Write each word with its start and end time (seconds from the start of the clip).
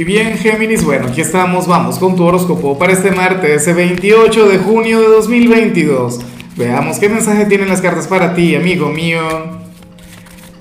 Y 0.00 0.04
bien, 0.04 0.38
Géminis, 0.38 0.82
bueno, 0.82 1.08
aquí 1.08 1.20
estamos, 1.20 1.66
vamos 1.66 1.98
con 1.98 2.16
tu 2.16 2.24
horóscopo 2.24 2.78
para 2.78 2.90
este 2.90 3.10
martes, 3.10 3.50
ese 3.50 3.74
28 3.74 4.48
de 4.48 4.56
junio 4.56 4.98
de 4.98 5.08
2022. 5.08 6.20
Veamos 6.56 6.98
qué 6.98 7.10
mensaje 7.10 7.44
tienen 7.44 7.68
las 7.68 7.82
cartas 7.82 8.08
para 8.08 8.32
ti, 8.32 8.54
amigo 8.54 8.88
mío. 8.88 9.20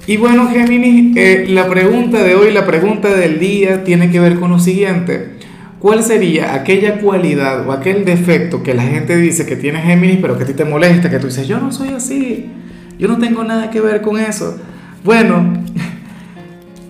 Y 0.08 0.18
bueno, 0.18 0.50
Géminis, 0.50 1.16
eh, 1.16 1.46
la 1.48 1.70
pregunta 1.70 2.22
de 2.22 2.36
hoy, 2.36 2.52
la 2.52 2.66
pregunta 2.66 3.16
del 3.16 3.40
día, 3.40 3.86
tiene 3.86 4.12
que 4.12 4.20
ver 4.20 4.42
con 4.42 4.52
lo 4.52 4.60
siguiente. 4.60 5.36
¿Cuál 5.80 6.04
sería 6.04 6.54
aquella 6.54 7.00
cualidad 7.00 7.66
o 7.66 7.72
aquel 7.72 8.04
defecto 8.04 8.62
que 8.62 8.74
la 8.74 8.84
gente 8.84 9.16
dice 9.16 9.46
que 9.46 9.56
tiene 9.56 9.80
Géminis, 9.80 10.18
pero 10.22 10.38
que 10.38 10.44
a 10.44 10.48
ti 10.48 10.54
te 10.54 10.66
molesta, 10.66 11.10
que 11.10 11.18
tú 11.18 11.28
dices, 11.28 11.48
yo 11.48 11.62
no 11.62 11.72
soy 11.72 11.94
así, 11.94 12.52
yo 12.98 13.08
no 13.08 13.18
tengo 13.18 13.46
nada 13.46 13.70
que 13.70 13.80
ver 13.80 14.02
con 14.02 14.20
eso? 14.20 14.58
Bueno, 15.06 15.59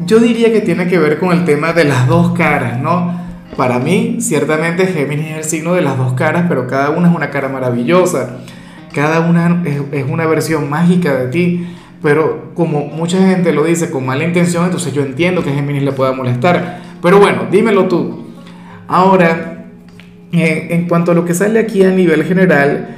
yo 0.05 0.19
diría 0.19 0.51
que 0.51 0.61
tiene 0.61 0.87
que 0.87 0.97
ver 0.97 1.19
con 1.19 1.31
el 1.31 1.45
tema 1.45 1.73
de 1.73 1.85
las 1.85 2.07
dos 2.07 2.31
caras, 2.31 2.79
¿no? 2.79 3.19
Para 3.57 3.79
mí, 3.79 4.17
ciertamente 4.19 4.87
Géminis 4.87 5.31
es 5.31 5.37
el 5.37 5.43
signo 5.43 5.73
de 5.73 5.81
las 5.81 5.97
dos 5.97 6.13
caras, 6.13 6.45
pero 6.47 6.67
cada 6.67 6.91
una 6.91 7.09
es 7.09 7.15
una 7.15 7.29
cara 7.29 7.49
maravillosa. 7.49 8.37
Cada 8.93 9.19
una 9.19 9.63
es, 9.91 10.05
una 10.07 10.25
versión 10.25 10.69
mágica 10.69 11.13
de 11.15 11.27
ti. 11.27 11.67
Pero 12.01 12.51
como 12.53 12.85
mucha 12.85 13.17
gente 13.17 13.51
lo 13.51 13.65
dice 13.65 13.91
con 13.91 14.05
mala 14.05 14.23
intención, 14.23 14.63
entonces 14.63 14.93
yo 14.93 15.01
entiendo 15.01 15.43
que 15.43 15.51
Géminis 15.51 15.83
le 15.83 15.91
pueda 15.91 16.13
molestar. 16.13 16.79
Pero 17.01 17.19
bueno, 17.19 17.47
dímelo 17.51 17.87
tú. 17.89 18.27
Ahora, 18.87 19.65
eh, 20.31 20.67
en 20.71 20.87
cuanto 20.87 21.11
a 21.11 21.15
lo 21.15 21.25
que 21.25 21.33
sale 21.33 21.59
aquí 21.59 21.83
a 21.83 21.91
nivel 21.91 22.23
general, 22.23 22.95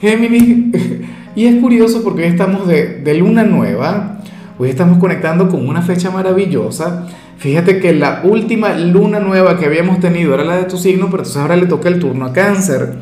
Géminis, 0.00 0.74
y 1.36 1.46
es 1.46 1.60
curioso 1.60 2.02
porque 2.02 2.22
hoy 2.22 2.28
estamos 2.28 2.66
de, 2.66 3.00
de 3.00 3.14
luna 3.14 3.44
nueva, 3.44 4.20
Hoy 4.62 4.68
estamos 4.68 4.98
conectando 4.98 5.48
con 5.48 5.66
una 5.66 5.80
fecha 5.80 6.10
maravillosa. 6.10 7.06
Fíjate 7.38 7.80
que 7.80 7.94
la 7.94 8.20
última 8.24 8.74
luna 8.74 9.18
nueva 9.18 9.58
que 9.58 9.64
habíamos 9.64 10.00
tenido 10.00 10.34
era 10.34 10.44
la 10.44 10.58
de 10.58 10.64
tu 10.64 10.76
signo, 10.76 11.06
pero 11.06 11.22
entonces 11.22 11.38
ahora 11.38 11.56
le 11.56 11.64
toca 11.64 11.88
el 11.88 11.98
turno 11.98 12.26
a 12.26 12.34
cáncer. 12.34 12.96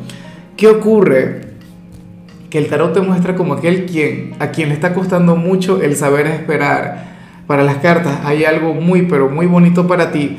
¿Qué 0.55 0.67
ocurre? 0.69 1.41
Que 2.49 2.59
el 2.59 2.67
tarot 2.67 2.93
te 2.93 3.01
muestra 3.01 3.35
como 3.35 3.55
aquel 3.55 3.85
quien, 3.87 4.35
a 4.39 4.51
quien 4.51 4.69
le 4.69 4.75
está 4.75 4.93
costando 4.93 5.35
mucho 5.35 5.81
el 5.81 5.97
saber 5.97 6.27
esperar. 6.27 7.17
Para 7.45 7.63
las 7.63 7.79
cartas 7.79 8.21
hay 8.23 8.45
algo 8.45 8.73
muy, 8.73 9.01
pero 9.01 9.29
muy 9.29 9.45
bonito 9.45 9.85
para 9.85 10.13
ti. 10.13 10.37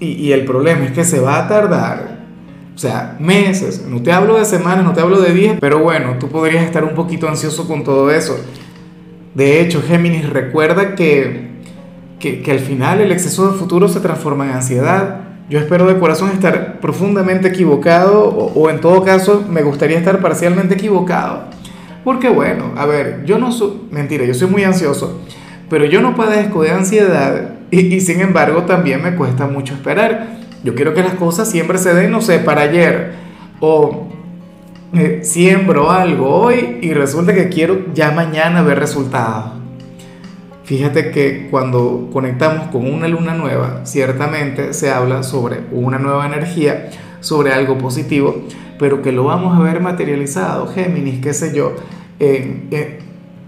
Y, 0.00 0.14
y 0.14 0.32
el 0.32 0.44
problema 0.44 0.84
es 0.84 0.90
que 0.90 1.04
se 1.04 1.20
va 1.20 1.38
a 1.38 1.46
tardar 1.46 2.22
o 2.74 2.78
sea, 2.78 3.16
meses, 3.20 3.84
no 3.86 4.02
te 4.02 4.10
hablo 4.10 4.36
de 4.36 4.46
semanas, 4.46 4.84
no 4.84 4.94
te 4.94 5.00
hablo 5.00 5.20
de 5.20 5.32
días, 5.32 5.58
pero 5.60 5.78
bueno, 5.78 6.16
tú 6.18 6.28
podrías 6.28 6.64
estar 6.64 6.82
un 6.82 6.96
poquito 6.96 7.28
ansioso 7.28 7.68
con 7.68 7.84
todo 7.84 8.10
eso. 8.10 8.36
De 9.34 9.60
hecho, 9.60 9.82
Géminis 9.82 10.28
recuerda 10.28 10.94
que, 10.94 11.48
que, 12.18 12.50
al 12.50 12.58
final 12.58 13.00
el 13.00 13.12
exceso 13.12 13.50
de 13.50 13.58
futuro 13.58 13.88
se 13.88 14.00
transforma 14.00 14.44
en 14.44 14.52
ansiedad. 14.52 15.20
Yo 15.48 15.58
espero 15.58 15.86
de 15.86 15.98
corazón 15.98 16.30
estar 16.30 16.80
profundamente 16.80 17.48
equivocado 17.48 18.28
o, 18.28 18.70
en 18.70 18.80
todo 18.80 19.04
caso 19.04 19.44
me 19.48 19.62
gustaría 19.62 19.98
estar 19.98 20.20
parcialmente 20.20 20.74
equivocado. 20.74 21.44
Porque 22.04 22.28
bueno, 22.28 22.72
a 22.76 22.84
ver, 22.84 23.24
yo 23.24 23.38
no 23.38 23.52
soy, 23.52 23.80
mentira, 23.90 24.24
yo 24.24 24.34
soy 24.34 24.48
muy 24.48 24.64
ansioso, 24.64 25.20
pero 25.70 25.84
yo 25.84 26.00
no 26.00 26.16
padezco 26.16 26.62
de 26.62 26.70
ansiedad 26.70 27.52
y, 27.70 27.94
y 27.94 28.00
sin 28.00 28.20
embargo 28.20 28.62
también 28.62 29.02
me 29.02 29.14
cuesta 29.14 29.46
mucho 29.46 29.74
esperar. 29.74 30.40
Yo 30.64 30.74
quiero 30.74 30.94
que 30.94 31.02
las 31.02 31.14
cosas 31.14 31.50
siempre 31.50 31.78
se 31.78 31.94
den, 31.94 32.10
no 32.10 32.20
sé, 32.20 32.38
para 32.38 32.62
ayer 32.62 33.12
o 33.60 34.08
eh, 34.94 35.20
siembro 35.22 35.90
algo 35.90 36.28
hoy 36.28 36.78
y 36.82 36.92
resulta 36.92 37.32
que 37.32 37.48
quiero 37.48 37.86
ya 37.94 38.10
mañana 38.10 38.62
ver 38.62 38.78
resultados. 38.78 39.52
Fíjate 40.64 41.10
que 41.10 41.48
cuando 41.50 42.10
conectamos 42.12 42.68
con 42.68 42.92
una 42.92 43.08
luna 43.08 43.34
nueva, 43.34 43.80
ciertamente 43.84 44.74
se 44.74 44.90
habla 44.90 45.22
sobre 45.22 45.60
una 45.72 45.98
nueva 45.98 46.26
energía, 46.26 46.90
sobre 47.20 47.52
algo 47.52 47.78
positivo, 47.78 48.42
pero 48.78 49.00
que 49.00 49.12
lo 49.12 49.24
vamos 49.24 49.58
a 49.58 49.62
ver 49.62 49.80
materializado, 49.80 50.66
Géminis, 50.66 51.20
qué 51.20 51.32
sé 51.32 51.54
yo. 51.54 51.74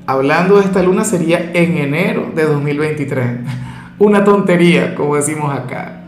hablando 0.07 0.59
de 0.59 0.65
esta 0.65 0.83
luna 0.83 1.05
sería 1.05 1.51
en 1.53 1.77
enero 1.77 2.31
de 2.35 2.45
2023. 2.45 3.27
Una 3.99 4.25
tontería, 4.25 4.95
como 4.95 5.17
decimos 5.17 5.55
acá. 5.55 6.05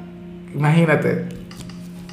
Imagínate, 0.55 1.27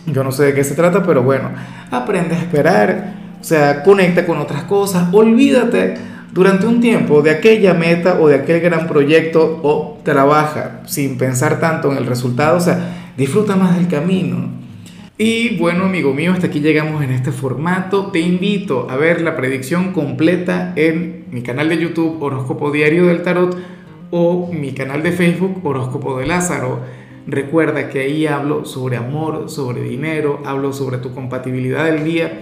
yo 0.05 0.23
no 0.23 0.31
sé 0.31 0.45
de 0.45 0.53
qué 0.53 0.63
se 0.63 0.75
trata, 0.75 1.03
pero 1.03 1.23
bueno, 1.23 1.49
aprende 1.89 2.35
a 2.35 2.39
esperar, 2.39 3.12
o 3.43 3.45
sea, 3.45 3.83
conecta 3.83 4.25
con 4.25 4.37
otras 4.37 4.63
cosas, 4.63 5.09
olvídate 5.11 5.95
durante 6.31 6.65
un 6.65 6.79
tiempo 6.79 7.21
de 7.21 7.31
aquella 7.31 7.73
meta 7.73 8.17
o 8.21 8.29
de 8.29 8.35
aquel 8.35 8.61
gran 8.61 8.87
proyecto 8.87 9.59
o 9.61 9.99
trabaja 10.01 10.79
sin 10.85 11.17
pensar 11.17 11.59
tanto 11.59 11.91
en 11.91 11.97
el 11.97 12.05
resultado, 12.05 12.55
o 12.55 12.61
sea, 12.61 13.11
disfruta 13.17 13.57
más 13.57 13.75
del 13.75 13.89
camino. 13.89 14.47
Y 15.17 15.57
bueno, 15.57 15.83
amigo 15.83 16.13
mío, 16.13 16.31
hasta 16.31 16.47
aquí 16.47 16.61
llegamos 16.61 17.03
en 17.03 17.11
este 17.11 17.33
formato. 17.33 18.11
Te 18.11 18.21
invito 18.21 18.87
a 18.89 18.95
ver 18.95 19.19
la 19.19 19.35
predicción 19.35 19.91
completa 19.91 20.71
en 20.77 21.25
mi 21.29 21.41
canal 21.41 21.67
de 21.67 21.79
YouTube 21.79 22.23
Horóscopo 22.23 22.71
Diario 22.71 23.07
del 23.07 23.23
Tarot 23.23 23.57
o 24.09 24.49
mi 24.53 24.71
canal 24.71 25.03
de 25.03 25.11
Facebook 25.11 25.59
Horóscopo 25.65 26.17
de 26.17 26.27
Lázaro. 26.27 26.79
Recuerda 27.27 27.89
que 27.89 27.99
ahí 27.99 28.25
hablo 28.25 28.63
sobre 28.63 28.95
amor, 28.95 29.49
sobre 29.49 29.83
dinero, 29.83 30.41
hablo 30.45 30.71
sobre 30.71 30.97
tu 30.97 31.13
compatibilidad 31.13 31.83
del 31.83 32.05
día. 32.05 32.41